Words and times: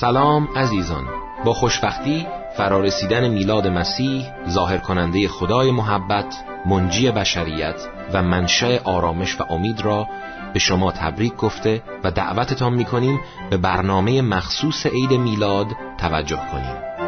سلام 0.00 0.48
عزیزان. 0.56 1.04
با 1.44 1.52
خوشبختی 1.52 2.26
فرارسیدن 2.56 3.28
میلاد 3.28 3.66
مسیح 3.66 4.26
ظاهر 4.48 4.78
کننده 4.78 5.28
خدای 5.28 5.70
محبت 5.70 6.44
منجی 6.66 7.10
بشریت 7.10 7.88
و 8.12 8.22
منشأ 8.22 8.78
آرامش 8.84 9.40
و 9.40 9.44
امید 9.52 9.80
را 9.80 10.08
به 10.52 10.58
شما 10.58 10.92
تبریک 10.92 11.36
گفته 11.36 11.82
و 12.04 12.10
دعوتتان 12.10 12.74
می‌کنیم 12.74 13.20
به 13.50 13.56
برنامه 13.56 14.22
مخصوص 14.22 14.86
عید 14.86 15.12
میلاد 15.12 15.66
توجه 15.98 16.40
کنیم. 16.52 17.07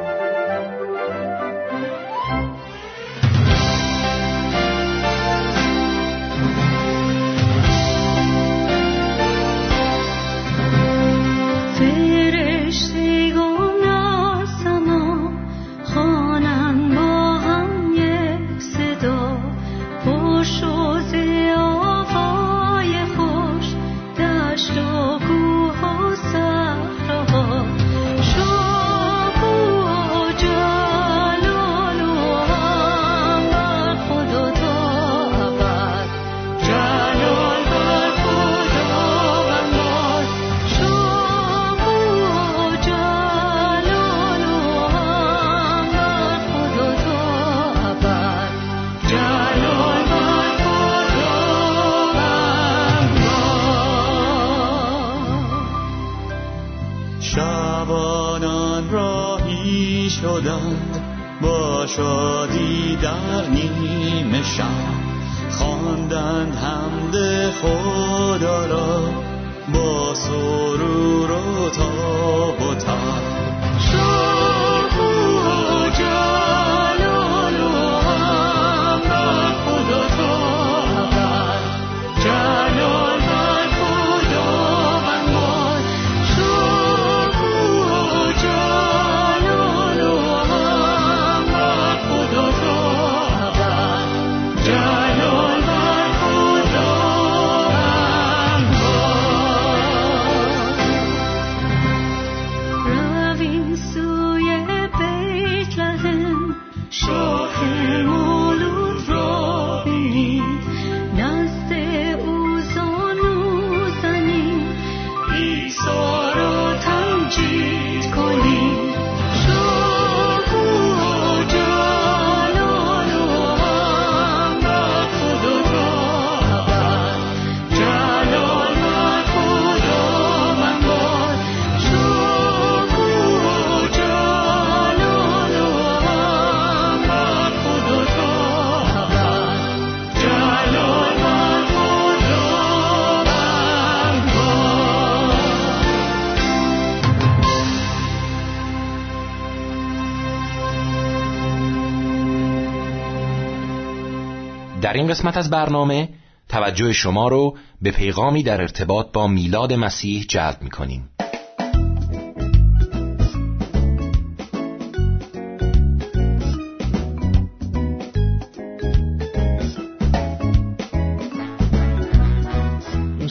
در 154.91 154.97
این 154.97 155.09
قسمت 155.09 155.37
از 155.37 155.51
برنامه 155.51 156.09
توجه 156.49 156.93
شما 156.93 157.29
رو 157.29 157.57
به 157.83 157.91
پیغامی 157.91 158.43
در 158.43 158.61
ارتباط 158.61 159.13
با 159.13 159.27
میلاد 159.27 159.73
مسیح 159.73 160.25
جلب 160.29 160.63
می 160.63 160.71
کنیم. 160.71 161.09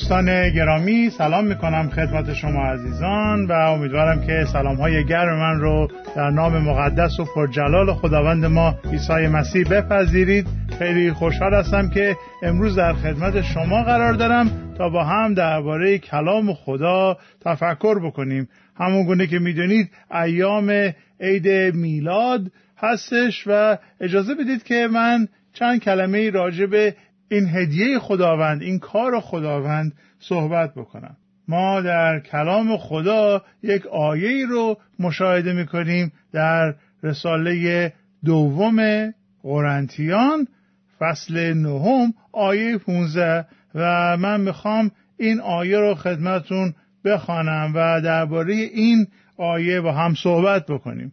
دوستان 0.09 0.50
گرامی 0.50 1.09
سلام 1.09 1.46
می‌کنم 1.46 1.90
خدمت 1.90 2.34
شما 2.34 2.66
عزیزان 2.66 3.46
و 3.46 3.52
امیدوارم 3.52 4.22
که 4.22 4.46
سلام 4.53 4.75
های 4.75 5.06
گرم 5.06 5.40
من 5.40 5.59
رو 5.59 5.88
در 6.16 6.30
نام 6.30 6.58
مقدس 6.58 7.20
و 7.20 7.25
پرجلال 7.36 7.94
خداوند 7.94 8.46
ما 8.46 8.75
عیسی 8.92 9.28
مسیح 9.28 9.64
بپذیرید. 9.69 10.48
خیلی 10.80 11.12
خوشحال 11.12 11.53
هستم 11.53 11.90
که 11.90 12.16
امروز 12.44 12.75
در 12.75 12.94
خدمت 12.94 13.42
شما 13.42 13.84
قرار 13.84 14.14
دارم 14.14 14.52
تا 14.78 14.90
با 14.90 15.03
هم 15.03 15.34
درباره 15.34 15.98
کلام 15.98 16.53
خدا 16.53 17.18
تفکر 17.46 18.00
بکنیم. 18.08 18.50
همون 18.75 19.06
گونه 19.06 19.28
که 19.28 19.40
می‌دونید 19.40 19.90
ایام 20.12 20.94
عید 21.22 21.75
میلاد 21.75 22.42
هستش 22.78 23.44
و 23.48 23.78
اجازه 24.02 24.36
بدید 24.36 24.64
که 24.64 24.88
من 24.94 25.28
چند 25.53 25.80
کلمه 25.81 26.30
راجع 26.30 26.66
به 26.66 26.96
این 27.30 27.48
هدیه 27.48 28.00
خداوند 28.00 28.62
این 28.62 28.80
کار 28.80 29.20
خداوند 29.20 29.94
صحبت 30.20 30.74
بکنم. 30.74 31.18
ما 31.48 31.82
در 31.82 32.20
کلام 32.20 32.78
خدا 32.78 33.42
یک 33.64 33.88
آیه 33.88 34.46
رو 34.46 34.78
مشاهده 35.00 35.54
می‌کنیم 35.54 36.12
در 36.32 36.76
رساله 37.04 37.94
دوم 38.26 39.10
قرنتیان 39.44 40.48
فصل 41.00 41.54
نهم 41.54 42.14
آیه 42.32 42.78
15 42.78 43.46
و 43.76 44.18
من 44.18 44.42
می‌خوام 44.42 44.92
این 45.18 45.40
آیه 45.40 45.78
رو 45.78 45.96
خدمتون 45.96 46.74
بخوانم 47.06 47.72
و 47.76 48.02
درباره 48.02 48.54
این 48.54 49.08
آیه 49.38 49.82
با 49.82 49.92
هم 49.92 50.14
صحبت 50.14 50.66
بکنیم. 50.66 51.12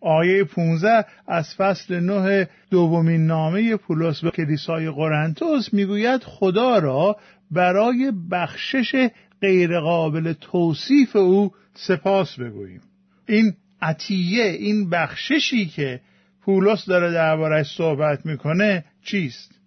آیه 0.00 0.44
15 0.44 1.04
از 1.26 1.54
فصل 1.54 2.00
9 2.00 2.48
دومین 2.70 3.26
نامه 3.26 3.76
پولس 3.76 4.20
به 4.20 4.30
کلیسای 4.30 4.90
قرنتوس 4.90 5.74
می‌گوید 5.74 6.22
خدا 6.24 6.78
را 6.78 7.16
برای 7.50 8.12
بخشش 8.30 9.08
غیرقابل 9.40 10.32
توصیف 10.32 11.16
او 11.16 11.52
سپاس 11.74 12.40
بگوییم. 12.40 12.80
این 13.26 13.54
عطیه 13.82 14.44
این 14.44 14.90
بخششی 14.90 15.66
که 15.66 16.00
پولس 16.44 16.86
داره 16.86 17.12
دربارش 17.12 17.66
صحبت 17.76 18.26
می‌کنه 18.26 18.84
چیست؟ 19.04 19.58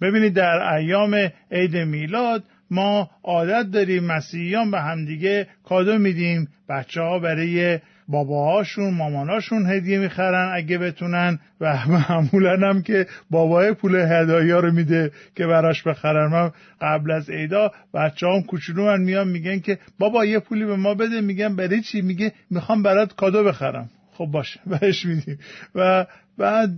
ببینید 0.00 0.34
در 0.34 0.74
ایام 0.74 1.30
عید 1.50 1.76
میلاد 1.76 2.44
ما 2.70 3.10
عادت 3.22 3.70
داریم 3.70 4.04
مسیحیان 4.04 4.70
به 4.70 4.80
همدیگه 4.80 5.46
کادو 5.64 5.98
میدیم 5.98 6.48
بچه 6.68 7.00
ها 7.00 7.18
برای 7.18 7.78
باباهاشون 8.08 8.94
ماماناشون 8.94 9.66
هدیه 9.66 9.98
می‌خرن 9.98 10.52
اگه 10.54 10.78
بتونن 10.78 11.38
و 11.60 11.78
معمولا 11.86 12.68
هم 12.68 12.82
که 12.82 13.06
بابای 13.30 13.72
پول 13.72 13.94
هدایه 13.94 14.54
رو 14.54 14.72
میده 14.72 15.12
که 15.36 15.46
براش 15.46 15.82
بخرن. 15.82 16.32
من 16.32 16.50
قبل 16.80 17.10
از 17.10 17.30
عیدا 17.30 17.72
بچه 17.94 18.26
هم 18.26 18.42
کوچولو 18.42 18.84
من 18.84 19.00
میان 19.00 19.28
میگن 19.28 19.58
که 19.58 19.78
بابا 19.98 20.24
یه 20.24 20.38
پولی 20.38 20.64
به 20.64 20.76
ما 20.76 20.94
بده. 20.94 21.20
میگن 21.20 21.56
برای 21.56 21.80
چی؟ 21.80 22.00
میگه 22.00 22.32
می‌خوام 22.50 22.82
برات 22.82 23.14
کادو 23.14 23.44
بخرم. 23.44 23.90
خب 24.12 24.26
باشه 24.26 24.60
بهش 24.66 25.06
میدیم. 25.06 25.38
و 25.74 26.06
بعد 26.38 26.70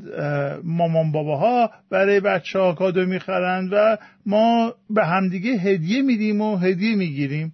مامان 0.65 1.13
باباها 1.13 1.71
برای 1.91 2.21
بچه 2.21 2.59
ها 2.59 2.73
کادو 2.73 3.07
می‌خرند 3.07 3.69
و 3.73 3.97
ما 4.27 4.75
به 4.91 5.05
همدیگه 5.07 5.53
هدیه 5.53 6.03
میدیم 6.03 6.41
و 6.41 6.57
هدیه 6.57 6.97
می‌گیریم. 6.97 7.53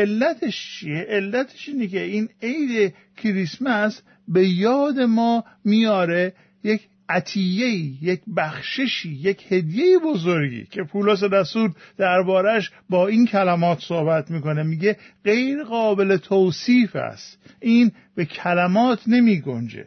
علتش 0.00 0.78
چیه؟ 0.78 1.06
علتش 1.08 1.68
اینه 1.68 1.86
که 1.86 2.00
این 2.00 2.28
عید 2.42 2.94
کریسمس 3.16 4.02
به 4.28 4.48
یاد 4.48 5.00
ما 5.00 5.44
میاره 5.64 6.32
یک 6.64 6.80
عطیه 7.08 7.68
یک 8.02 8.20
بخششی 8.36 9.12
یک 9.12 9.52
هدیه 9.52 9.98
بزرگی 9.98 10.64
که 10.64 10.82
پولس 10.82 11.22
رسول 11.22 11.70
دربارش 11.96 12.70
با 12.88 13.06
این 13.06 13.26
کلمات 13.26 13.80
صحبت 13.80 14.30
می‌کنه. 14.30 14.62
میگه 14.62 14.96
غیر 15.24 15.62
قابل 15.62 16.16
توصیف 16.16 16.96
است. 16.96 17.38
این 17.60 17.92
به 18.14 18.24
کلمات 18.24 19.00
نمی 19.06 19.40
گنجه 19.40 19.86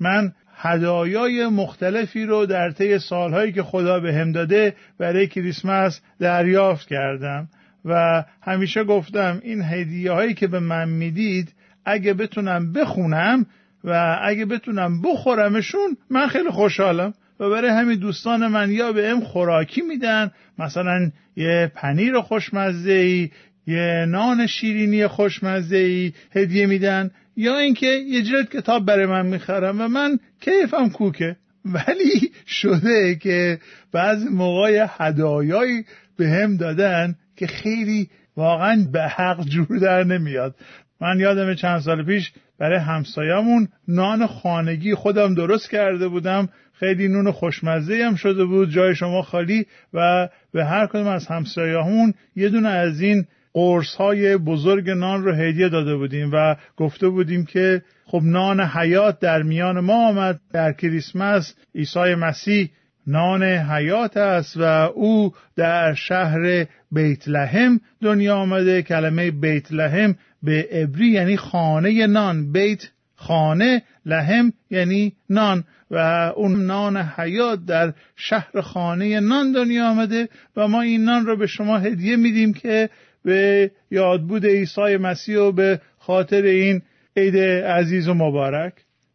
من 0.00 0.32
هدایای 0.56 1.46
مختلفی 1.46 2.24
رو 2.24 2.46
در 2.46 2.70
طی 2.70 2.98
سالهایی 2.98 3.52
که 3.52 3.62
خدا 3.62 4.00
به 4.00 4.14
هم 4.14 4.32
داده 4.32 4.76
برای 4.98 5.26
کریسمس 5.26 6.00
دریافت 6.18 6.88
کردم. 6.88 7.48
و 7.84 8.24
همیشه 8.42 8.84
گفتم 8.84 9.40
این 9.44 9.62
هدیه 9.62 10.12
هایی 10.12 10.34
که 10.34 10.46
به 10.46 10.60
من 10.60 10.88
می‌دید 10.88 11.52
اگه 11.84 12.14
بتونم 12.14 12.72
بخونم 12.72 13.46
و 13.84 14.18
اگه 14.22 14.44
بتونم 14.44 15.02
بخورمشون 15.02 15.96
من 16.10 16.26
خیلی 16.26 16.50
خوشحالم. 16.50 17.14
و 17.40 17.50
برای 17.50 17.70
همین 17.70 17.98
دوستان 17.98 18.46
من 18.46 18.70
یا 18.70 18.92
به 18.92 19.10
ام 19.10 19.20
خوراکی 19.20 19.80
میدن 19.80 20.30
مثلا 20.58 21.10
یه 21.36 21.72
پنیر 21.74 22.20
خوشمزه 22.20 22.92
ای 22.92 23.30
یه 23.66 24.06
نان 24.08 24.46
شیرینی 24.46 25.06
خوشمزه 25.06 25.76
ای 25.76 26.12
هدیه 26.32 26.66
میدن 26.66 27.10
یا 27.36 27.58
اینکه 27.58 27.86
یه 27.86 28.22
جلد 28.22 28.48
کتاب 28.48 28.86
برای 28.86 29.06
من 29.06 29.26
می‌خرم 29.26 29.80
و 29.80 29.88
من 29.88 30.18
کیفم 30.40 30.88
کوکه. 30.88 31.36
ولی 31.64 32.32
شده 32.60 33.14
که 33.14 33.58
بعضی 33.92 34.28
موقع 34.28 34.86
هدایایی 34.98 35.84
به 36.16 36.28
هم 36.28 36.56
دادن 36.56 37.14
که 37.36 37.46
خیلی 37.46 38.10
واقعا 38.36 38.86
به 38.92 39.02
حق 39.02 39.44
جور 39.44 39.78
در 39.78 40.04
نمیاد. 40.04 40.54
من 41.00 41.20
یادم 41.20 41.54
چند 41.54 41.80
سال 41.80 42.04
پیش 42.04 42.32
برای 42.58 42.78
همسایمون 42.78 43.68
نان 43.88 44.26
خانگی 44.26 44.94
خودم 44.94 45.34
درست 45.34 45.70
کرده 45.70 46.08
بودم. 46.08 46.48
خیلی 46.72 47.08
نون 47.08 47.30
خوشمزه 47.30 48.04
هم 48.04 48.14
شده 48.14 48.44
بود. 48.44 48.70
جای 48.70 48.94
شما 48.94 49.22
خالی 49.22 49.66
و 49.94 50.28
به 50.52 50.64
هر 50.64 50.86
کدوم 50.86 51.06
از 51.06 51.26
همسایه‌مون 51.26 52.14
یه 52.36 52.48
دونه 52.48 52.68
از 52.68 53.00
این 53.00 53.26
قرص 53.52 53.94
های 53.94 54.36
بزرگ 54.36 54.90
نان 54.90 55.24
رو 55.24 55.34
هدیه 55.34 55.68
داده 55.68 55.96
بودیم 55.96 56.30
و 56.32 56.56
گفته 56.76 57.08
بودیم 57.08 57.44
که 57.44 57.82
خب 58.06 58.20
نان 58.24 58.60
حیات 58.60 59.20
در 59.20 59.42
میان 59.42 59.80
ما 59.80 60.08
آمد. 60.08 60.40
در 60.52 60.72
کریسمس 60.72 61.54
عیسی 61.74 62.14
مسیح 62.14 62.70
نان 63.06 63.42
حیات 63.42 64.16
است 64.16 64.56
و 64.56 64.62
او 64.94 65.32
در 65.56 65.94
شهر 65.94 66.66
بیت 66.92 67.28
لحم 67.28 67.80
دنیا 68.02 68.36
آمده. 68.36 68.82
کلمه 68.82 69.30
بیت 69.30 69.72
لحم 69.72 70.14
به 70.42 70.68
عبری 70.72 71.08
یعنی 71.08 71.36
خانه 71.36 72.06
نان. 72.06 72.52
بیت 72.52 72.88
خانه 73.16 73.82
لحم 74.06 74.52
یعنی 74.70 75.12
نان 75.30 75.64
و 75.90 75.96
اون 76.36 76.66
نان 76.66 76.96
حیات 76.96 77.64
در 77.66 77.92
شهر 78.16 78.60
خانه 78.60 79.20
نان 79.20 79.52
دنیا 79.52 79.90
آمده 79.90 80.28
و 80.56 80.68
ما 80.68 80.80
این 80.80 81.04
نان 81.04 81.26
رو 81.26 81.36
به 81.36 81.46
شما 81.46 81.78
هدیه 81.78 82.16
میدیم 82.16 82.54
که 82.54 82.90
به 83.24 83.70
یادبود 83.90 84.46
عیسی 84.46 84.96
مسیح 84.96 85.38
و 85.38 85.52
به 85.52 85.80
خاطر 85.98 86.42
این 86.42 86.82
عید 87.16 87.36
عزیز 87.36 88.08
و 88.08 88.14
مبارک. 88.14 88.72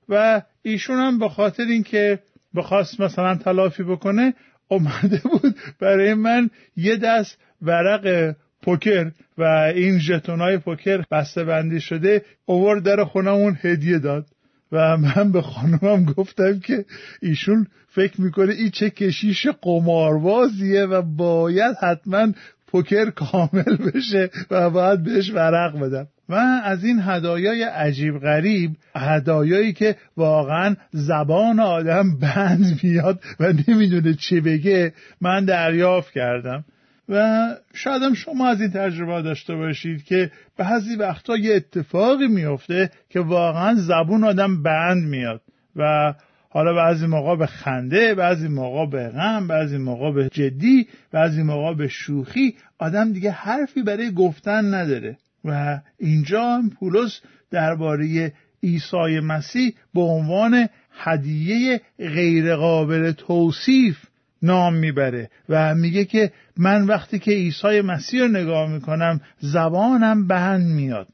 و 0.09 0.41
ایشون 0.61 0.97
هم 0.97 1.19
به 1.19 1.29
خاطر 1.29 1.63
اینکه 1.63 2.19
بخواست 2.55 3.01
مثلا 3.01 3.35
تلافی 3.35 3.83
بکنه 3.83 4.33
اومده 4.67 5.21
بود 5.31 5.55
برای 5.79 6.13
من 6.13 6.49
یه 6.75 6.97
دست 6.97 7.37
ورق 7.61 8.35
پوکر 8.61 9.11
و 9.37 9.43
این 9.75 9.99
ژتونای 9.99 10.57
پوکر 10.57 11.03
بسته 11.11 11.43
بندی 11.43 11.81
شده 11.81 12.25
اوور 12.45 12.79
در 12.79 13.03
خونمون 13.03 13.57
هدیه 13.61 13.99
داد. 13.99 14.25
و 14.71 14.97
من 14.97 15.31
به 15.31 15.41
خانمم 15.41 16.05
گفتم 16.05 16.59
که 16.59 16.85
ایشون 17.21 17.67
فکر 17.87 18.21
می‌کنه 18.21 18.53
این 18.53 18.69
چه 18.69 18.89
کشیش 18.89 19.47
قماربازیه 19.61 20.85
و 20.85 21.01
باید 21.01 21.75
حتما 21.81 22.27
پوکر 22.67 23.09
کامل 23.09 23.77
بشه 23.93 24.29
و 24.51 24.69
باید 24.69 25.03
بهش 25.03 25.31
ورق 25.33 25.79
بدم. 25.79 26.07
و 26.29 26.33
از 26.63 26.83
این 26.83 26.99
هدایای 27.03 27.63
عجیب 27.63 28.19
غریب 28.19 28.71
هدایایی 28.95 29.73
که 29.73 29.95
واقعا 30.17 30.75
زبان 30.91 31.59
آدم 31.59 32.19
بند 32.19 32.79
میاد 32.83 33.19
و 33.39 33.53
نمی‌دونه 33.67 34.13
چی 34.13 34.41
بگه 34.41 34.93
من 35.21 35.45
دریافت 35.45 36.13
کردم. 36.13 36.65
و 37.09 37.47
شاید 37.73 38.13
شما 38.13 38.47
از 38.47 38.61
این 38.61 38.71
تجربه 38.71 39.21
داشته 39.21 39.55
باشید 39.55 40.03
که 40.03 40.31
بعضی 40.57 40.95
وقتا 40.95 41.37
یه 41.37 41.55
اتفاقی 41.55 42.27
میفته 42.27 42.89
که 43.09 43.19
واقعا 43.19 43.75
زبون 43.75 44.23
آدم 44.23 44.63
بند 44.63 45.03
میاد 45.03 45.41
و 45.75 46.13
حالا 46.49 46.73
بعضی 46.73 47.07
موقع 47.07 47.35
به 47.35 47.45
خنده 47.45 48.15
بعضی 48.15 48.47
موقع 48.47 48.91
به 48.91 49.09
غم 49.09 49.47
بعضی 49.47 49.77
موقع 49.77 50.11
به 50.11 50.29
جدی 50.29 50.87
بعضی 51.11 51.43
موقع 51.43 51.73
به 51.73 51.87
شوخی 51.87 52.55
آدم 52.79 53.13
دیگه 53.13 53.31
حرفی 53.31 53.81
برای 53.81 54.11
گفتن 54.11 54.73
نداره. 54.73 55.17
و 55.45 55.79
اینجا 55.99 56.43
هم 56.43 56.69
پولس 56.69 57.21
درباره 57.51 58.33
عیسی 58.63 59.19
مسیح 59.19 59.73
به 59.93 60.01
عنوان 60.01 60.67
هدیه 60.91 61.81
غیرقابل 61.99 63.11
توصیف 63.11 63.97
نام 64.41 64.75
می‌بره 64.75 65.29
و 65.49 65.75
میگه 65.75 66.05
که 66.05 66.31
من 66.57 66.83
وقتی 66.83 67.19
که 67.19 67.31
عیسی 67.31 67.81
مسیح 67.81 68.21
رو 68.21 68.27
نگاه 68.27 68.69
می‌کنم 68.73 69.21
زبانم 69.39 70.27
بند 70.27 70.67
میاد. 70.67 71.07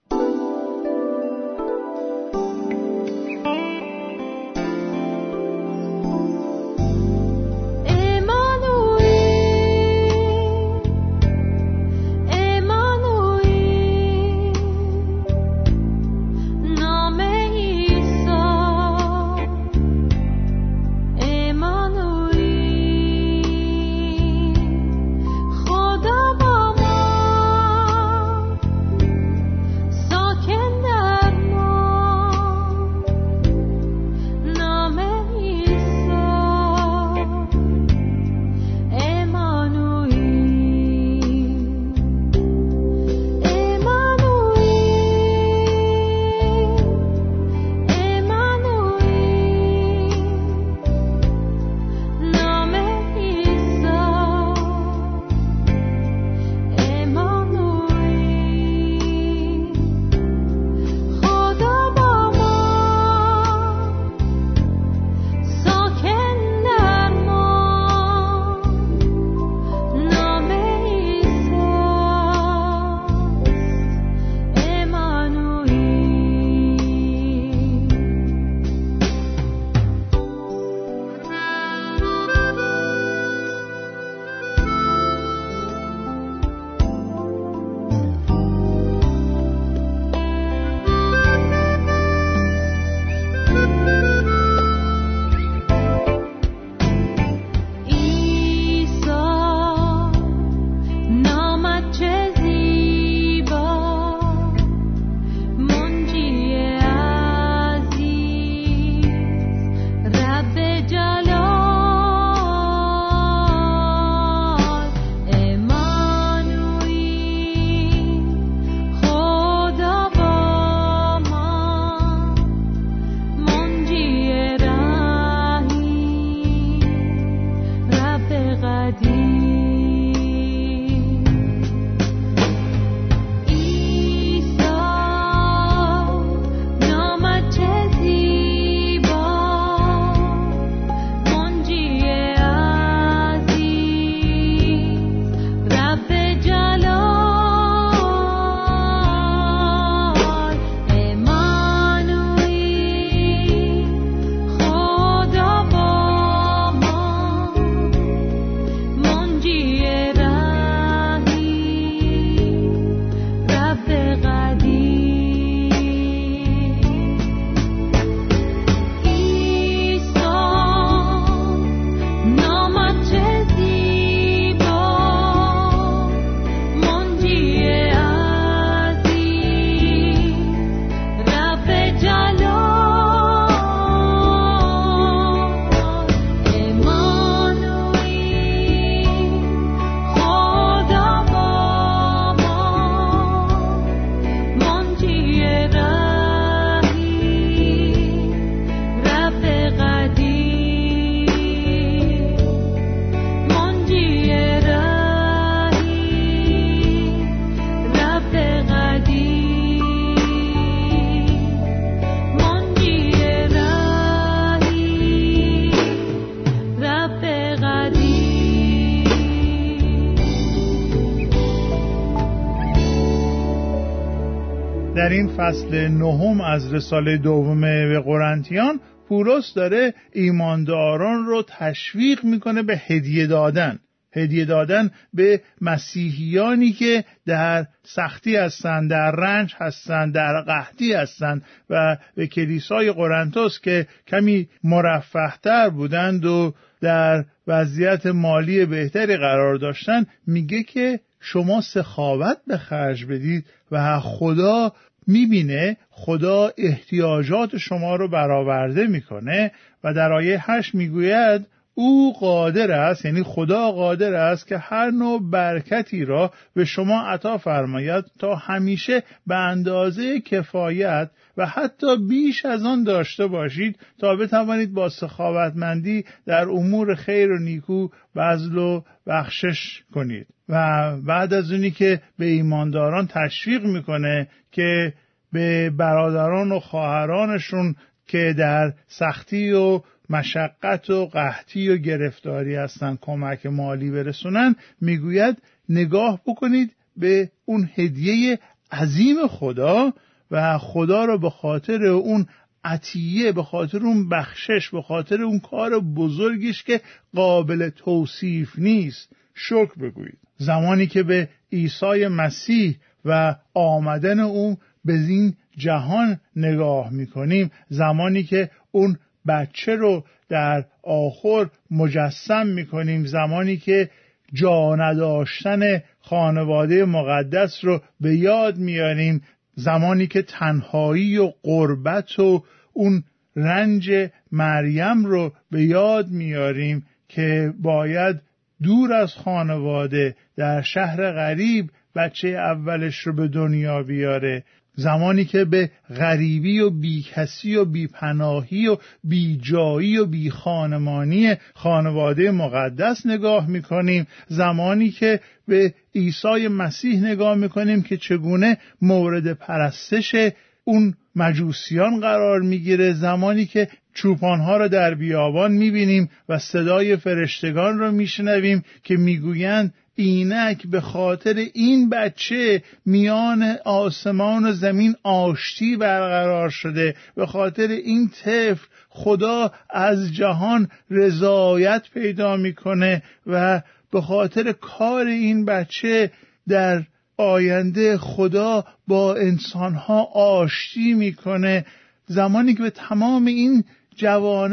در 224.95 225.09
این 225.09 225.27
فصل 225.27 225.87
نهم 225.87 226.41
از 226.41 226.73
رساله 226.73 227.17
دوم 227.17 227.61
به 227.61 227.99
قرنتیان 227.99 228.79
پولس 229.07 229.53
داره 229.53 229.93
ایمانداران 230.13 231.25
رو 231.25 231.43
تشویق 231.47 232.23
می‌کنه 232.23 232.63
به 232.63 232.77
هدیه 232.77 233.27
دادن. 233.27 233.79
هدیه 234.15 234.45
دادن 234.45 234.91
به 235.13 235.41
مسیحیانی 235.61 236.71
که 236.71 237.03
در 237.25 237.65
سختی 237.83 238.35
هستند 238.35 238.89
در 238.89 239.11
رنج 239.11 239.55
هستند 239.57 240.13
در 240.13 240.41
قحطی 240.41 240.93
هستند 240.93 241.41
و 241.69 241.97
به 242.15 242.27
کلیسای 242.27 242.91
قرنتوس 242.91 243.59
که 243.59 243.87
کمی 244.07 244.47
مرفهتر 244.63 245.69
بودند 245.69 246.25
و 246.25 246.53
در 246.81 247.25
وضعیت 247.47 248.05
مالی 248.05 248.65
بهتری 248.65 249.17
قرار 249.17 249.55
داشتن 249.55 250.05
میگه 250.27 250.63
که 250.63 250.99
شما 251.25 251.61
سخاوت 251.61 252.37
به 252.47 252.57
خرج 252.57 253.05
بدید 253.05 253.45
و 253.71 253.99
خدا 253.99 254.73
می‌بینه 255.07 255.77
خدا 255.89 256.51
احتیاجات 256.57 257.57
شما 257.57 257.95
رو 257.95 258.07
برآورده 258.07 258.87
می‌کنه 258.87 259.51
و 259.83 259.93
در 259.93 260.13
آیه 260.13 260.51
هشت 260.51 260.75
می‌گوید 260.75 261.47
او 261.75 262.13
قادر 262.19 262.71
است 262.71 263.05
یعنی 263.05 263.23
خدا 263.23 263.71
قادر 263.71 264.13
است 264.13 264.47
که 264.47 264.57
هر 264.57 264.91
نوع 264.91 265.29
برکتی 265.31 266.05
را 266.05 266.31
به 266.55 266.65
شما 266.65 267.01
عطا 267.01 267.37
فرماید 267.37 268.05
تا 268.19 268.35
همیشه 268.35 269.03
به 269.27 269.35
اندازه 269.35 270.19
کفایت 270.19 271.09
و 271.37 271.45
حتی 271.45 271.87
بیش 272.09 272.45
از 272.45 272.65
آن 272.65 272.83
داشته 272.83 273.27
باشید 273.27 273.79
تا 273.99 274.15
بتوانید 274.15 274.73
با 274.73 274.89
سخاوتمندی 274.89 276.05
در 276.25 276.49
امور 276.49 276.95
خیر 276.95 277.31
و 277.31 277.39
نیکو 277.39 277.87
بذل 278.15 278.57
و 278.57 278.81
بخشش 279.07 279.83
کنید. 279.93 280.27
و 280.49 280.91
بعد 281.07 281.33
از 281.33 281.51
اونی 281.51 281.71
که 281.71 282.01
به 282.19 282.25
ایمانداران 282.25 283.07
تشویق 283.07 283.65
می‌کنه 283.65 284.27
که 284.51 284.93
به 285.33 285.69
برادران 285.69 286.51
و 286.51 286.59
خواهرانشون 286.59 287.75
که 288.07 288.35
در 288.37 288.73
سختی 288.87 289.51
و 289.51 289.81
مشقت 290.09 290.89
و 290.89 291.05
قحطی 291.05 291.69
و 291.69 291.77
گرفتاری 291.77 292.55
هستن 292.55 292.97
کمک 293.01 293.45
مالی 293.45 293.91
برسونن 293.91 294.55
می‌گوید 294.81 295.41
نگاه 295.69 296.21
بکنید 296.25 296.75
به 296.97 297.31
اون 297.45 297.69
هدیه 297.75 298.39
عظیم 298.71 299.27
خدا 299.27 299.93
و 300.31 300.57
خدا 300.57 301.05
رو 301.05 301.19
به 301.19 301.29
خاطر 301.29 301.83
اون 301.83 302.25
عطیه 302.63 303.31
به 303.31 303.43
خاطر 303.43 303.77
اون 303.77 304.09
بخشش 304.09 304.69
به 304.69 304.81
خاطر 304.81 305.21
اون 305.21 305.39
کار 305.39 305.79
بزرگیش 305.79 306.63
که 306.63 306.81
قابل 307.15 307.69
توصیف 307.69 308.59
نیست. 308.59 309.09
شکر 309.35 309.75
بگویید. 309.81 310.17
زمانی 310.37 310.87
که 310.87 311.03
به 311.03 311.29
عیسی 311.51 312.07
مسیح 312.07 312.75
و 313.05 313.35
آمدن 313.53 314.19
اون 314.19 314.57
به 314.85 314.93
این 314.93 315.35
جهان 315.57 316.19
نگاه 316.35 316.93
می‌کنیم 316.93 317.51
زمانی 317.69 318.23
که 318.23 318.49
اون 318.71 318.97
بچه 319.27 319.75
رو 319.75 320.03
در 320.29 320.65
آخر 320.83 321.49
مجسم 321.71 322.47
می‌کنیم 322.47 323.05
زمانی 323.05 323.57
که 323.57 323.89
جا 324.33 324.75
نداشتن 324.75 325.83
خانواده 326.01 326.85
مقدس 326.85 327.59
رو 327.63 327.81
به 328.01 328.15
یاد 328.15 328.57
میاریم 328.57 329.21
زمانی 329.55 330.07
که 330.07 330.21
تنهایی 330.21 331.17
و 331.17 331.31
قربت 331.43 332.19
و 332.19 332.43
اون 332.73 333.03
رنج 333.35 333.91
مریم 334.31 335.05
رو 335.05 335.33
به 335.51 335.63
یاد 335.63 336.09
میاریم 336.09 336.85
که 337.09 337.53
باید 337.61 338.21
دور 338.63 338.93
از 338.93 339.13
خانواده 339.13 340.15
در 340.37 340.61
شهر 340.61 341.11
غریب 341.11 341.69
بچه 341.95 342.27
اولش 342.27 342.99
رو 342.99 343.15
به 343.15 343.27
دنیا 343.27 343.83
بیاره. 343.83 344.43
زمانی 344.75 345.25
که 345.25 345.45
به 345.45 345.69
غریبی 345.97 346.59
و 346.59 346.69
بیکسی 346.69 347.55
و 347.55 347.65
بیپناهی 347.65 348.67
و 348.67 348.77
بیجایی 349.03 349.97
و 349.97 350.05
بیخانمانی 350.05 351.35
خانواده 351.53 352.31
مقدس 352.31 353.05
نگاه 353.05 353.49
می‌کنیم. 353.49 354.07
زمانی 354.27 354.89
که 354.89 355.19
به 355.47 355.73
عیسی 355.95 356.47
مسیح 356.47 357.01
نگاه 357.01 357.35
می‌کنیم 357.35 357.81
که 357.81 357.97
چگونه 357.97 358.57
مورد 358.81 359.33
پرستش 359.33 360.15
اون 360.63 360.93
مجوسیان 361.15 361.99
قرار 361.99 362.41
می‌گیره. 362.41 362.93
زمانی 362.93 363.45
که 363.45 363.67
چوپانها 363.93 364.57
را 364.57 364.67
در 364.67 364.95
بیابان 364.95 365.51
می‌بینیم 365.51 366.09
و 366.29 366.39
صدای 366.39 366.95
فرشتگان 366.95 367.77
را 367.77 367.91
میشنویم 367.91 368.63
که 368.83 368.95
می‌گویند 368.97 369.73
اینک 369.95 370.67
به 370.67 370.81
خاطر 370.81 371.33
این 371.53 371.89
بچه 371.89 372.63
میان 372.85 373.57
آسمان 373.65 374.45
و 374.45 374.51
زمین 374.51 374.95
آشتی 375.03 375.75
برقرار 375.75 376.49
شده. 376.49 376.95
به 377.15 377.25
خاطر 377.25 377.67
این 377.67 378.09
طفل 378.09 378.67
خدا 378.89 379.51
از 379.69 380.13
جهان 380.13 380.69
رضایت 380.89 381.83
پیدا 381.93 382.37
می‌کنه 382.37 383.03
و 383.27 383.61
به 383.91 384.01
خاطر 384.01 384.51
کار 384.51 385.07
این 385.07 385.45
بچه 385.45 386.11
در 386.47 386.83
آینده 387.17 387.97
خدا 387.97 388.65
با 388.87 389.15
انسانها 389.15 390.03
آشتی 390.03 390.93
می‌کنه. 390.93 391.65
زمانی 392.05 392.53
که 392.53 392.63
به 392.63 392.69
تمام 392.69 393.25
این 393.25 393.63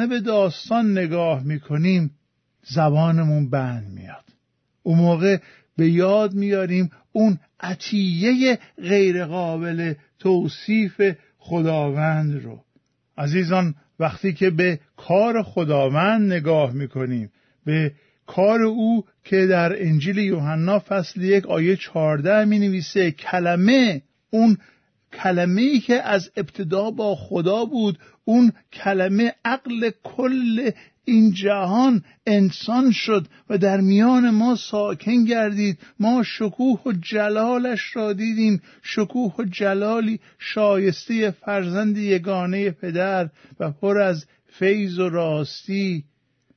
به 0.08 0.20
داستان 0.20 0.98
نگاه 0.98 1.42
می‌کنیم 1.42 2.10
زبانمون 2.62 3.50
بند 3.50 3.86
میاد. 3.94 4.29
اون 4.82 4.98
موقع 4.98 5.38
به 5.76 5.88
یاد 5.88 6.34
میاریم 6.34 6.90
اون 7.12 7.38
عطیه 7.60 8.58
غیرقابل 8.82 9.94
توصیف 10.18 11.02
خداوند 11.38 12.44
رو. 12.44 12.64
عزیزان 13.18 13.74
وقتی 14.00 14.32
که 14.32 14.50
به 14.50 14.80
کار 14.96 15.42
خداوند 15.42 16.32
نگاه 16.32 16.72
می‌کنیم 16.72 17.30
به 17.64 17.92
کار 18.26 18.62
او 18.62 19.04
که 19.24 19.46
در 19.46 19.82
انجیل 19.82 20.18
یوحنا 20.18 20.78
فصل 20.78 21.22
یک 21.22 21.46
آیه 21.46 21.76
چهارده 21.76 22.44
می 22.44 22.58
نویسه 22.58 23.10
کلمه 23.10 24.02
اون 24.30 24.58
کلمه 25.12 25.62
ای 25.62 25.80
که 25.80 26.02
از 26.02 26.30
ابتدا 26.36 26.90
با 26.90 27.14
خدا 27.14 27.64
بود 27.64 27.98
اون 28.24 28.52
کلمه 28.72 29.34
عقل 29.44 29.90
کل 30.02 30.70
این 31.10 31.32
جهان 31.32 32.04
انسان 32.26 32.92
شد 32.92 33.26
و 33.50 33.58
در 33.58 33.80
میان 33.80 34.30
ما 34.30 34.56
ساکن 34.56 35.24
گردید. 35.24 35.78
ما 36.00 36.22
شکوه 36.22 36.80
و 36.86 36.92
جلالش 36.92 37.96
را 37.96 38.12
دیدیم. 38.12 38.62
شکوه 38.82 39.34
و 39.38 39.44
جلالی 39.44 40.20
شایسته 40.38 41.30
فرزند 41.30 41.98
یگانه 41.98 42.70
پدر 42.70 43.30
و 43.60 43.70
پر 43.70 43.98
از 43.98 44.26
فیض 44.46 44.98
و 44.98 45.08
راستی. 45.08 46.04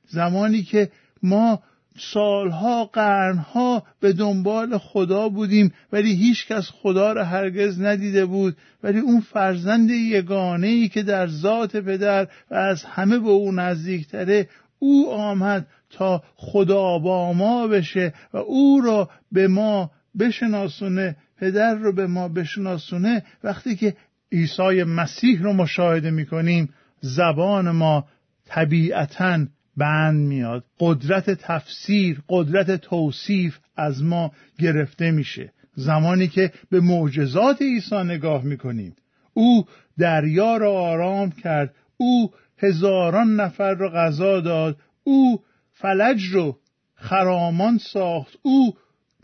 زمانی 0.08 0.62
که 0.62 0.90
ما 1.22 1.62
سالها 1.98 2.84
قرنها 2.84 3.82
به 4.00 4.12
دنبال 4.12 4.78
خدا 4.78 5.28
بودیم 5.28 5.72
ولی 5.92 6.14
هیچ 6.14 6.46
کس 6.46 6.70
خدا 6.70 7.12
را 7.12 7.24
هرگز 7.24 7.80
ندیده 7.80 8.26
بود. 8.26 8.56
ولی 8.82 8.98
اون 8.98 9.20
فرزند 9.20 9.90
یگانه 9.90 10.66
ای 10.66 10.88
که 10.88 11.02
در 11.02 11.26
ذات 11.26 11.76
پدر 11.76 12.28
و 12.50 12.54
از 12.54 12.84
همه 12.84 13.18
به 13.18 13.28
او 13.28 13.52
نزدیکتره 13.52 14.48
او 14.78 15.12
آمد 15.12 15.66
تا 15.90 16.22
خدا 16.36 16.98
با 16.98 17.32
ما 17.32 17.66
بشه 17.66 18.12
و 18.32 18.36
او 18.36 18.80
را 18.80 19.10
به 19.32 19.48
ما 19.48 19.90
بشناسونه 20.18 21.16
پدر 21.38 21.74
رو 21.74 21.92
به 21.92 22.06
ما 22.06 22.28
بشناسونه. 22.28 23.22
وقتی 23.44 23.76
که 23.76 23.96
عیسی 24.32 24.82
مسیح 24.82 25.42
رو 25.42 25.52
مشاهده 25.52 26.10
می‌کنیم 26.10 26.74
زبان 27.00 27.70
ما 27.70 28.04
طبیعتا 28.46 29.46
بند 29.76 30.26
میاد. 30.26 30.64
قدرت 30.80 31.30
تفسیر 31.30 32.22
قدرت 32.28 32.70
توصیف 32.70 33.58
از 33.76 34.02
ما 34.02 34.32
گرفته 34.58 35.10
میشه. 35.10 35.52
زمانی 35.74 36.28
که 36.28 36.52
به 36.70 36.80
معجزات 36.80 37.62
عیسی 37.62 37.96
نگاه 37.96 38.44
می‌کنیم. 38.44 38.96
او 39.34 39.66
دریا 39.98 40.56
را 40.56 40.72
آرام 40.72 41.30
کرد. 41.30 41.74
او 41.96 42.30
هزاران 42.58 43.40
نفر 43.40 43.74
را 43.74 43.90
غذا 43.90 44.40
داد. 44.40 44.76
او 45.04 45.40
فلج 45.72 46.24
رو 46.24 46.58
خرامان 46.94 47.78
ساخت. 47.78 48.34
او 48.42 48.74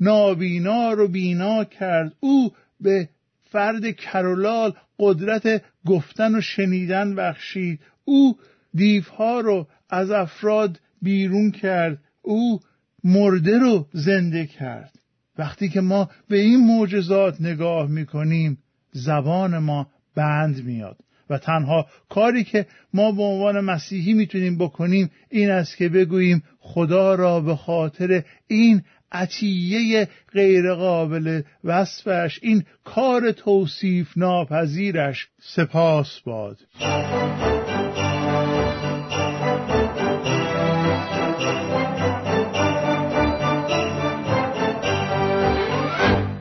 نابینا 0.00 0.92
رو 0.92 1.08
بینا 1.08 1.64
کرد. 1.64 2.12
او 2.20 2.52
به 2.80 3.08
فرد 3.50 3.90
کرولال 3.96 4.72
قدرت 4.98 5.62
گفتن 5.86 6.34
و 6.34 6.40
شنیدن 6.40 7.14
بخشید. 7.14 7.80
او 8.04 8.38
دیوها 8.74 9.40
رو 9.40 9.66
از 9.90 10.10
افراد 10.10 10.80
بیرون 11.02 11.50
کرد. 11.50 11.98
او 12.22 12.60
مرده 13.04 13.58
رو 13.58 13.86
زنده 13.92 14.46
کرد. 14.46 14.92
وقتی 15.38 15.68
که 15.68 15.80
ما 15.80 16.10
به 16.28 16.38
این 16.38 16.66
معجزات 16.66 17.40
نگاه 17.40 17.90
می‌کنیم 17.90 18.58
زبان 18.92 19.58
ما 19.58 19.86
بند 20.14 20.64
میاد 20.64 20.96
و 21.30 21.38
تنها 21.38 21.86
کاری 22.08 22.44
که 22.44 22.66
ما 22.94 23.12
به 23.12 23.22
عنوان 23.22 23.60
مسیحی 23.60 24.12
می‌تونیم 24.12 24.58
بکنیم 24.58 25.10
این 25.28 25.50
است 25.50 25.76
که 25.76 25.88
بگوییم 25.88 26.42
خدا 26.58 27.14
را 27.14 27.40
به 27.40 27.56
خاطر 27.56 28.24
این 28.46 28.82
عطیه 29.12 30.08
غیرقابل 30.32 31.42
وصفش 31.64 32.38
این 32.42 32.64
کار 32.84 33.32
توصیف 33.32 34.08
ناپذیرش 34.16 35.28
سپاس 35.40 36.20
باد. 36.20 36.58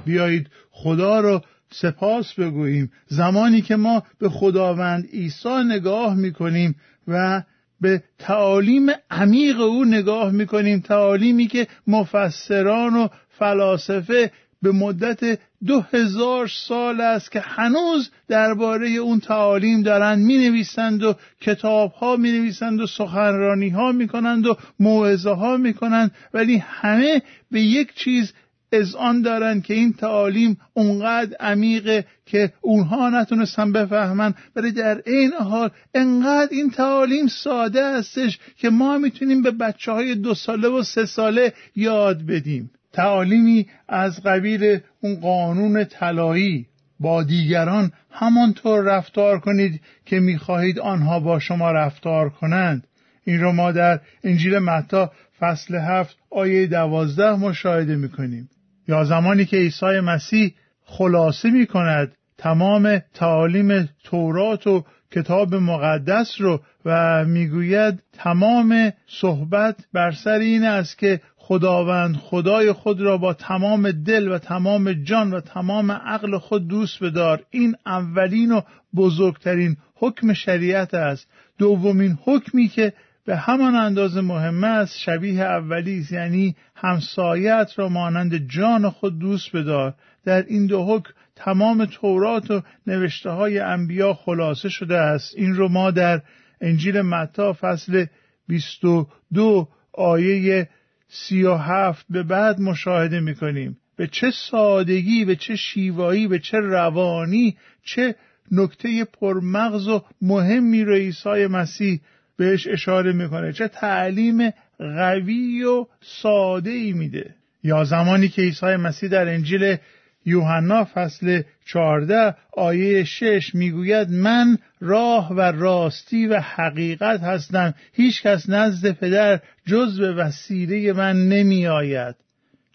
بیایید 0.10 0.48
خدا 0.72 1.20
رو 1.20 1.42
سپاس 1.72 2.34
بگوییم. 2.34 2.92
زمانی 3.08 3.62
که 3.62 3.76
ما 3.76 4.04
به 4.20 4.30
خداوند 4.30 5.10
عیسی 5.14 5.64
نگاه 5.66 6.16
می‌کنیم 6.16 6.76
و 7.08 7.44
به 7.82 8.04
تعالیم 8.20 8.88
عمیق 9.12 9.60
او 9.60 9.86
نگاه 9.86 10.32
می‌کنیم 10.32 10.80
تعالیمی 10.80 11.48
که 11.48 11.68
مفسران 11.88 12.96
و 12.96 13.08
فلاسفه 13.30 14.32
به 14.62 14.72
مدت 14.72 15.40
دو 15.66 15.82
هزار 15.94 16.48
سال 16.48 17.02
است 17.02 17.32
که 17.32 17.40
هنوز 17.40 18.12
درباره 18.28 18.90
اون 18.90 19.20
تعالیم 19.20 19.82
دارند 19.82 20.20
می 20.20 20.38
نویسند 20.38 21.04
و 21.04 21.16
کتاب 21.42 21.92
ها 21.92 22.16
می 22.16 22.32
نویسند 22.32 22.82
و 22.82 22.88
سخنرانی 22.88 23.70
ها 23.70 23.92
می 23.92 24.08
کنند 24.08 24.48
و 24.48 24.58
موعظه 24.80 25.30
ها 25.30 25.58
می 25.58 25.74
کنند 25.74 26.12
ولی 26.34 26.58
همه 26.58 27.22
به 27.52 27.62
یک 27.62 27.94
چیز 27.94 28.34
از 28.72 28.96
آن 28.96 29.22
دارن 29.22 29.62
که 29.62 29.74
این 29.74 29.94
تعالیم 29.94 30.58
اونقدر 30.74 31.36
عمیقه 31.40 32.06
که 32.26 32.54
اونها 32.62 33.10
نتونستن 33.10 33.72
بفهمن. 33.72 34.34
ولی 34.56 34.72
در 34.72 35.02
این 35.06 35.34
حال 35.34 35.70
انقدر 35.94 36.50
این 36.52 36.70
تعالیم 36.70 37.28
ساده 37.28 37.98
هستش 37.98 38.40
که 38.58 38.70
ما 38.70 38.98
می‌تونیم 38.98 39.42
به 39.42 39.52
بچه 39.52 39.92
های 39.92 40.16
دو 40.16 40.34
ساله 40.34 40.68
و 40.68 40.84
سه 40.84 41.06
ساله 41.06 41.54
یاد 41.76 42.26
بدیم. 42.26 42.72
تعالیمی 42.94 43.68
از 43.88 44.24
قبیل 44.24 44.80
اون 45.02 45.16
قانون 45.16 45.84
طلایی 45.84 46.66
با 47.00 47.24
دیگران 47.24 47.92
همانطور 48.12 48.84
رفتار 48.84 49.40
کنید 49.40 49.82
که 50.06 50.20
می‌خواهید 50.20 50.80
آنها 50.80 51.20
با 51.20 51.40
شما 51.40 51.72
رفتار 51.72 52.30
کنند. 52.30 52.88
این 53.24 53.42
رو 53.42 53.52
ما 53.52 53.72
در 53.72 54.00
انجیل 54.24 54.60
متا 54.60 55.12
فصل 55.40 55.76
هفت 55.76 56.18
آیه 56.32 56.68
دوازده 56.68 57.36
مشاهده 57.36 57.96
می‌کنیم. 57.96 58.50
یا 58.90 59.04
زمانی 59.04 59.46
که 59.46 59.58
عیسی 59.58 60.00
مسیح 60.00 60.54
خلاصه 60.84 61.50
می 61.50 61.66
کند 61.66 62.16
تمام 62.38 63.02
تعالیم 63.14 63.90
تورات 64.04 64.68
و 64.68 64.84
کتاب 65.12 65.56
مقدس 65.56 66.36
رو 66.40 66.62
و 66.86 67.26
می‌گوید 67.26 68.04
تمام 68.14 68.92
صحبت 69.08 69.76
بر 69.94 70.12
سر 70.12 70.40
این 70.40 70.64
است 70.64 70.98
که 70.98 71.22
خداوند 71.38 72.16
خدای 72.16 72.72
خود 72.72 73.02
را 73.02 73.18
با 73.18 73.34
تمام 73.34 73.92
دل 73.92 74.28
و 74.28 74.38
تمام 74.38 74.94
جان 74.94 75.34
و 75.34 75.42
تمام 75.42 75.92
عقل 75.92 76.38
خود 76.38 76.68
دوست 76.68 77.04
بدار. 77.04 77.44
این 77.50 77.76
اولین 77.86 78.52
و 78.52 78.62
بزرگترین 78.96 79.78
حکم 79.96 80.34
شریعت 80.34 80.94
است. 80.94 81.28
دومین 81.58 82.18
حکمی 82.26 82.68
که 82.68 82.94
به 83.30 83.38
همان 83.38 83.76
اندازه 83.76 84.22
مهم 84.22 84.64
است 84.64 84.98
شبیه 84.98 85.42
اولی 85.42 86.00
است. 86.00 86.12
یعنی 86.12 86.56
همسایت 86.76 87.72
را 87.76 87.90
مانند 87.90 88.48
جان 88.48 88.90
خود 88.90 89.20
دوست 89.20 89.56
بدار. 89.56 89.94
در 90.26 90.46
این 90.48 90.66
دو 90.66 90.84
حکم 90.84 91.14
تمام 91.36 91.86
تورات 91.86 92.52
و 92.52 92.62
نوشته 92.88 93.30
های 93.30 93.60
انبیا 93.60 94.14
خلاصه 94.14 94.70
شده 94.70 94.98
است. 94.98 95.34
این 95.38 95.56
رو 95.56 95.68
ما 95.68 95.92
در 95.92 96.22
انجیل 96.62 97.02
متا 97.02 97.58
فصل 97.60 98.06
22 98.48 99.68
آیه 99.94 100.70
37 101.08 102.06
به 102.10 102.24
بعد 102.24 102.60
مشاهده 102.60 103.20
می‌کنیم. 103.20 103.78
به 103.96 104.08
چه 104.08 104.32
سادگی 104.32 105.26
به 105.26 105.36
چه 105.36 105.56
شیوایی 105.56 106.28
به 106.28 106.40
چه 106.40 106.58
روانی 106.58 107.58
چه 107.84 108.16
نکته 108.52 109.06
پرمغز 109.06 109.88
و 109.88 110.04
مهمی 110.22 110.84
رو 110.84 110.94
عیسی 110.94 111.48
مسیح 111.48 112.02
بهش 112.40 112.68
اشاره 112.68 113.14
می‌کنه. 113.14 113.54
چه 113.54 113.68
تعلیم 113.68 114.50
قوی 114.80 115.64
و 115.64 115.86
ساده 116.02 116.70
ای 116.70 116.94
میده. 116.94 117.36
یا 117.64 117.84
زمانی 117.84 118.30
که 118.30 118.42
عیسی 118.42 118.66
مسیح 118.66 119.10
در 119.10 119.28
انجیل 119.28 119.78
یوحنا 120.26 120.88
فصل 120.94 121.42
14 121.66 122.36
آیه 122.58 123.04
6 123.04 123.56
می‌گوید 123.56 124.10
من 124.10 124.58
راه 124.80 125.34
و 125.34 125.42
راستی 125.42 126.28
و 126.28 126.40
حقیقت 126.40 127.22
هستم. 127.22 127.74
هیچ 127.94 128.22
کس 128.22 128.50
نزد 128.50 128.92
پدر 128.92 129.40
جز 129.66 130.00
به 130.00 130.14
وسیله 130.14 130.94
من 130.94 131.30
نمی 131.30 131.68
آید 131.68 132.16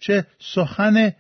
چه 0.01 0.27
سخن 0.39 1.13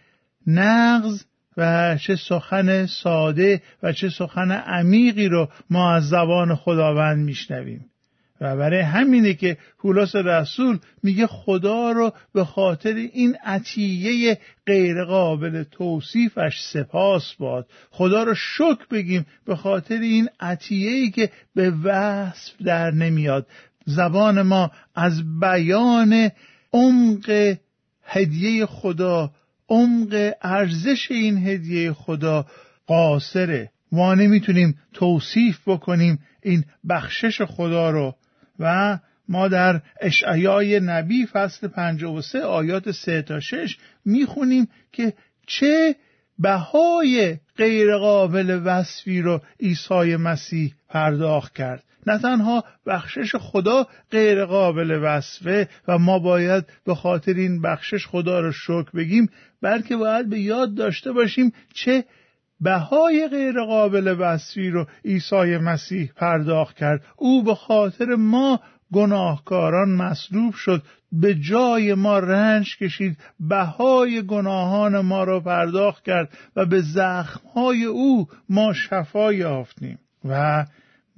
نغز 0.46 1.24
و 1.56 1.96
چه 1.96 2.16
سخن 2.16 2.86
ساده 2.86 3.62
و 3.82 3.92
چه 3.92 4.08
سخن 4.08 4.50
عمیقی 4.50 5.28
رو 5.28 5.48
ما 5.70 5.94
از 5.94 6.08
زبان 6.08 6.54
خداوند 6.54 7.24
میشنویم. 7.24 7.90
و 8.44 8.56
برای 8.56 8.80
همینه 8.80 9.34
که 9.34 9.56
پولس 9.78 10.16
رسول 10.16 10.78
میگه 11.02 11.26
خدا 11.26 11.92
رو 11.92 12.12
به 12.34 12.44
خاطر 12.44 12.94
این 12.94 13.36
عطیه 13.44 14.38
غیرقابل 14.66 15.62
توصیفش 15.62 16.60
سپاس 16.72 17.34
باد. 17.34 17.68
خدا 17.90 18.22
رو 18.22 18.34
شک 18.34 18.88
بگیم 18.90 19.26
به 19.46 19.56
خاطر 19.56 19.98
این 19.98 20.28
عطیه 20.40 21.10
که 21.10 21.30
به 21.54 21.70
وصف 21.84 22.52
در 22.64 22.90
نمیاد. 22.90 23.46
زبان 23.86 24.42
ما 24.42 24.70
از 24.94 25.40
بیان 25.40 26.30
عمق 26.72 27.56
هدیه 28.04 28.66
خدا 28.66 29.32
عمق 29.68 30.32
ارزش 30.42 31.10
این 31.10 31.46
هدیه 31.46 31.92
خدا 31.92 32.46
قاصره. 32.86 33.70
ما 33.92 34.14
نمی‌تونیم 34.14 34.78
توصیف 34.92 35.58
بکنیم 35.66 36.18
این 36.42 36.64
بخشش 36.88 37.42
خدا 37.42 37.90
رو. 37.90 38.14
و 38.58 38.98
ما 39.28 39.48
در 39.48 39.80
اشعیای 40.00 40.80
نبی 40.80 41.26
فصل 41.26 41.68
53 41.68 42.40
آیات 42.42 42.90
3 42.90 43.22
تا 43.22 43.40
6 43.40 43.76
می‌خونیم 44.04 44.68
که 44.92 45.12
چه 45.46 45.96
بهای 46.38 47.36
غیرقابل 47.56 48.60
وصفی 48.64 49.22
رو 49.22 49.40
عیسی 49.60 50.16
مسیح 50.16 50.74
پرداخت 50.88 51.54
کرد. 51.54 51.82
نه 52.06 52.18
تنها 52.18 52.64
بخشش 52.86 53.34
خدا 53.34 53.86
غیرقابل 54.10 55.00
وصفه 55.02 55.68
و 55.88 55.98
ما 55.98 56.18
باید 56.18 56.64
به 56.86 56.94
خاطر 56.94 57.34
این 57.34 57.62
بخشش 57.62 58.06
خدا 58.06 58.40
رو 58.40 58.52
شکر 58.52 58.90
بگیم 58.94 59.28
بلکه 59.62 59.96
باید 59.96 60.28
به 60.28 60.40
یاد 60.40 60.74
داشته 60.74 61.12
باشیم 61.12 61.52
چه 61.74 62.04
بهای 62.60 63.28
غیر 63.28 63.64
قابل 63.64 64.16
وصفی 64.18 64.70
رو 64.70 64.86
عیسی 65.04 65.56
مسیح 65.56 66.10
پرداخت 66.16 66.76
کرد. 66.76 67.04
او 67.16 67.42
به 67.42 67.54
خاطر 67.54 68.14
ما 68.14 68.60
گناهکاران 68.92 69.88
مصلوب 69.88 70.54
شد. 70.54 70.82
به 71.12 71.34
جای 71.34 71.94
ما 71.94 72.18
رنج 72.18 72.76
کشید. 72.76 73.16
بهای 73.40 74.22
گناهان 74.22 75.00
ما 75.00 75.24
را 75.24 75.40
پرداخت 75.40 76.04
کرد 76.04 76.28
و 76.56 76.66
به 76.66 76.80
زخمهای 76.80 77.84
او 77.84 78.26
ما 78.48 78.72
شفا 78.72 79.32
یافتیم. 79.32 79.98
و 80.24 80.66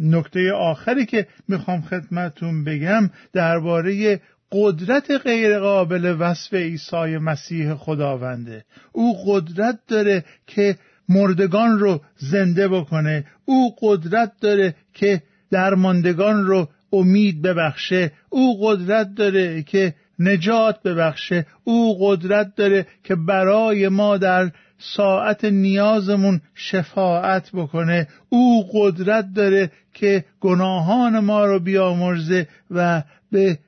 نکته 0.00 0.52
آخری 0.52 1.06
که 1.06 1.26
می‌خوام 1.48 1.82
خدمتون 1.82 2.64
بگم 2.64 3.10
درباره 3.32 4.20
قدرت 4.52 5.10
غیرقابل 5.10 6.16
وصف 6.18 6.54
عیسی 6.54 7.18
مسیح 7.18 7.74
خداونده. 7.74 8.64
او 8.92 9.16
قدرت 9.26 9.78
داره 9.88 10.24
که 10.46 10.76
مردگان 11.08 11.78
رو 11.78 12.00
زنده 12.16 12.68
بکنه. 12.68 13.24
او 13.44 13.74
قدرت 13.80 14.32
داره 14.40 14.74
که 14.94 15.22
درماندگان 15.50 16.46
رو 16.46 16.68
امید 16.92 17.42
ببخشه. 17.42 18.12
او 18.30 18.66
قدرت 18.66 19.14
داره 19.14 19.62
که 19.62 19.94
نجات 20.18 20.82
ببخشه. 20.82 21.46
او 21.64 21.96
قدرت 22.00 22.54
داره 22.56 22.86
که 23.04 23.14
برای 23.14 23.88
ما 23.88 24.16
در 24.16 24.50
ساعت 24.78 25.44
نیازمون 25.44 26.40
شفاعت 26.54 27.50
بکنه. 27.52 28.08
او 28.28 28.64
قدرت 28.72 29.32
داره 29.34 29.70
که 29.94 30.24
گناهان 30.40 31.18
ما 31.18 31.44
رو 31.44 31.60
بیامرزه 31.60 32.48
و 32.70 33.02
به 33.32 33.58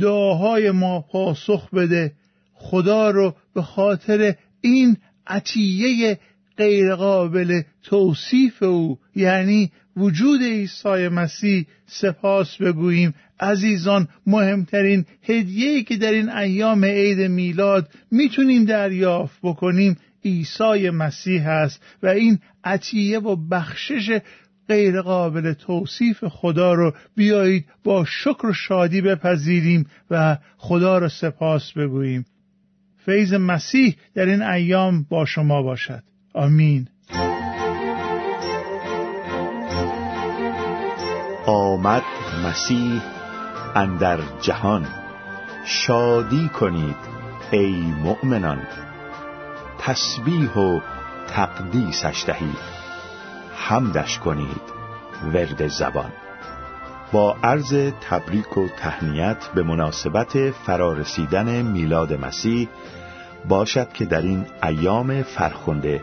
دعاهای 0.00 0.70
ما 0.70 1.00
پاسخ 1.00 1.70
بده. 1.70 2.12
خدا 2.54 3.10
رو 3.10 3.34
به 3.54 3.62
خاطر 3.62 4.34
این 4.60 4.96
عطیه 5.26 6.18
غیرقابل 6.60 7.62
توصیف 7.82 8.62
او 8.62 8.98
یعنی 9.14 9.70
وجود 9.96 10.42
عیسی 10.42 11.08
مسیح 11.08 11.66
سپاس 11.86 12.56
بگوییم. 12.56 13.14
عزیزان 13.40 14.08
مهمترین 14.26 15.04
هدیه‌ای 15.22 15.82
که 15.82 15.96
در 15.96 16.12
این 16.12 16.28
ایام 16.28 16.84
عید 16.84 17.20
میلاد 17.20 17.88
می‌تونیم 18.10 18.64
دریافت 18.64 19.38
بکنیم 19.42 19.96
عیسی 20.24 20.90
مسیح 20.90 21.48
است 21.48 21.82
و 22.02 22.06
این 22.06 22.38
عطیه 22.64 23.18
و 23.18 23.36
بخشش 23.36 24.20
غیرقابل 24.68 25.52
توصیف 25.52 26.24
خدا 26.24 26.74
رو 26.74 26.94
بیایید 27.16 27.64
با 27.84 28.04
شکر 28.04 28.46
و 28.46 28.52
شادی 28.52 29.00
بپذیریم 29.00 29.86
و 30.10 30.38
خدا 30.56 30.98
را 30.98 31.08
سپاس 31.08 31.72
بگوییم. 31.72 32.24
فیض 33.04 33.34
مسیح 33.34 33.96
در 34.14 34.26
این 34.26 34.42
ایام 34.42 35.06
با 35.10 35.24
شما 35.24 35.62
باشد. 35.62 36.02
آمین. 36.34 36.88
آمد 41.46 42.02
مسیح 42.44 43.02
اندر 43.74 44.18
جهان. 44.40 44.86
شادی 45.64 46.48
کنید 46.48 46.96
ای 47.50 47.72
مؤمنان. 48.02 48.62
تسبیح 49.78 50.52
و 50.52 50.80
تقدیسش 51.28 52.24
دهید. 52.26 52.58
حمدش 53.56 54.18
کنید 54.18 54.62
ورد 55.34 55.68
زبان. 55.68 56.12
با 57.12 57.36
عرض 57.42 57.92
تبریک 58.00 58.58
و 58.58 58.68
تهنیت 58.68 59.46
به 59.54 59.62
مناسبت 59.62 60.50
فرارسیدن 60.50 61.62
میلاد 61.62 62.12
مسیح 62.12 62.68
باشد 63.48 63.92
که 63.92 64.04
در 64.04 64.22
این 64.22 64.46
ایام 64.62 65.22
فرخنده 65.22 66.02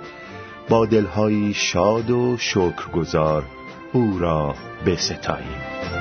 با 0.70 0.86
دلهایی 0.86 1.54
شاد 1.54 2.10
و 2.10 2.38
شکرگزار 2.38 3.44
او 3.94 4.20
را 4.20 4.56
بستاییم. 4.86 5.97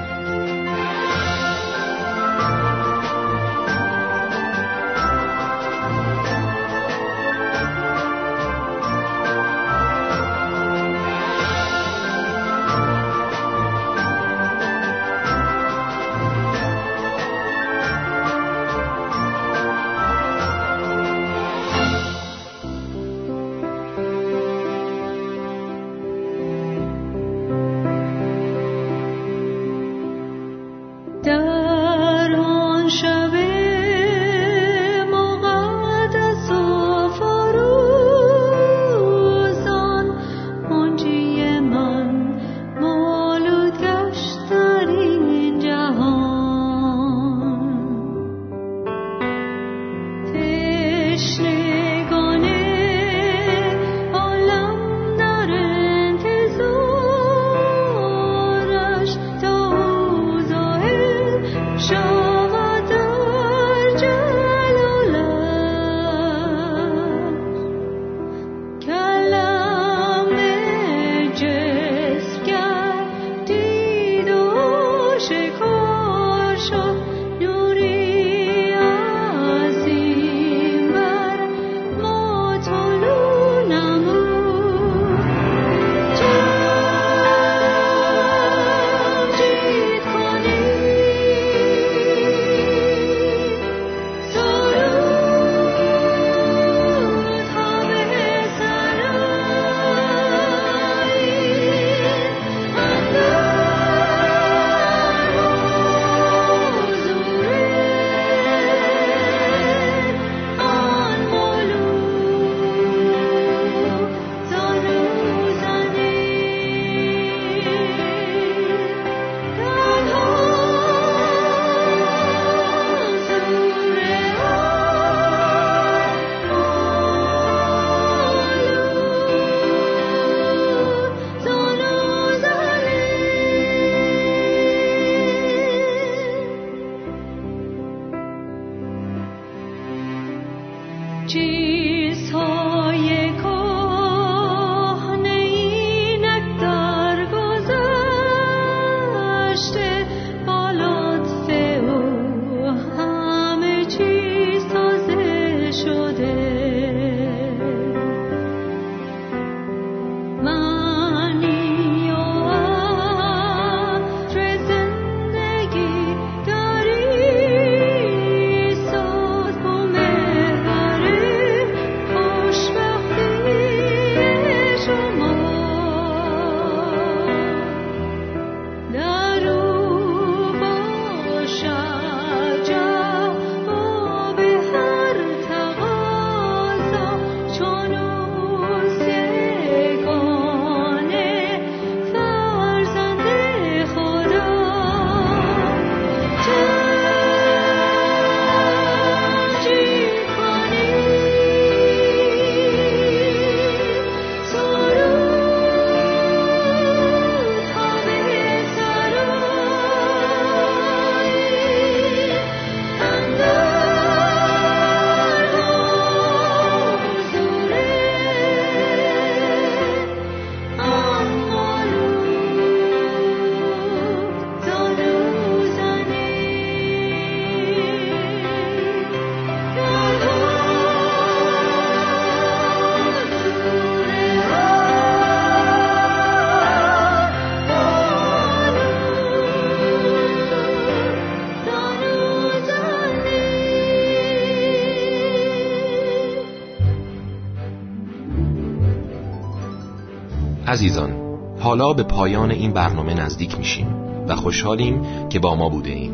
حالا 251.76 251.92
به 251.92 252.02
پایان 252.02 252.50
این 252.50 252.72
برنامه 252.72 253.14
نزدیک 253.14 253.58
میشیم 253.58 253.86
و 254.28 254.36
خوشحالیم 254.36 255.28
که 255.28 255.38
با 255.38 255.54
ما 255.54 255.68
بوده 255.68 255.90
ایم. 255.90 256.12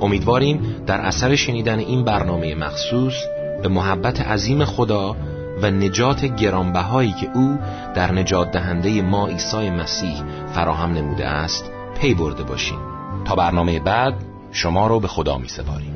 امیدواریم 0.00 0.76
در 0.86 1.00
اثر 1.00 1.34
شنیدن 1.34 1.78
این 1.78 2.04
برنامه 2.04 2.54
مخصوص 2.54 3.14
به 3.62 3.68
محبت 3.68 4.20
عظیم 4.20 4.64
خدا 4.64 5.16
و 5.62 5.70
نجات 5.70 6.24
گرانبهایی 6.24 7.12
که 7.12 7.30
او 7.34 7.58
در 7.94 8.12
نجات 8.12 8.52
دهنده 8.52 9.02
ما 9.02 9.26
عیسی 9.26 9.70
مسیح 9.70 10.22
فراهم 10.54 10.92
نموده 10.92 11.26
است 11.26 11.70
پی 12.00 12.14
برده 12.14 12.42
باشیم. 12.42 12.78
تا 13.24 13.34
برنامه 13.34 13.80
بعد 13.80 14.14
شما 14.52 14.86
رو 14.86 15.00
به 15.00 15.08
خدا 15.08 15.38
می 15.38 15.48
سپاریم 15.48 15.93